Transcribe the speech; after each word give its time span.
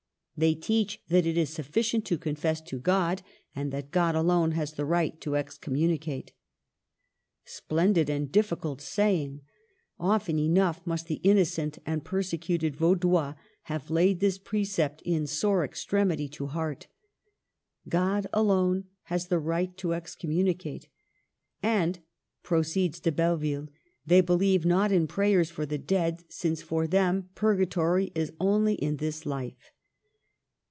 They 0.37 0.55
teach 0.55 0.99
that 1.09 1.27
it 1.27 1.37
is 1.37 1.51
sufficient 1.51 2.03
to 2.05 2.17
confess 2.17 2.61
to 2.61 2.79
God, 2.79 3.21
and 3.55 3.71
that 3.71 3.91
God 3.91 4.15
alone 4.15 4.53
has 4.53 4.73
the 4.73 4.85
right 4.85 5.21
to 5.21 5.35
excommunicate." 5.35 6.33
Splendid 7.45 8.09
and 8.09 8.31
difficult 8.31 8.81
saying! 8.81 9.41
Often 9.99 10.39
enough 10.39 10.81
must 10.83 11.05
the 11.05 11.19
innocent 11.21 11.77
and 11.85 12.03
persecuted 12.03 12.75
Vaudois 12.75 13.35
have 13.65 13.91
laid 13.91 14.19
this 14.19 14.39
precept, 14.39 15.03
in 15.05 15.27
sore 15.27 15.63
extremity, 15.63 16.27
to 16.29 16.47
heart, 16.47 16.87
—"God 17.87 18.25
alone 18.33 18.85
has 19.03 19.27
the 19.27 19.37
right 19.37 19.77
to 19.77 19.93
excommunicate." 19.93 20.89
*'And," 21.61 21.99
proceeds 22.41 22.99
De 22.99 23.11
Belleville, 23.11 23.67
''they 24.07 24.21
believe 24.25 24.65
not 24.65 24.91
in 24.91 25.05
prayers 25.05 25.51
for 25.51 25.67
the 25.67 25.77
dead, 25.77 26.23
since 26.29 26.63
for 26.63 26.87
them 26.87 27.29
pur 27.35 27.55
gatory 27.63 28.11
is 28.15 28.33
only 28.39 28.73
in 28.73 28.97
this 28.97 29.23
life." 29.27 29.71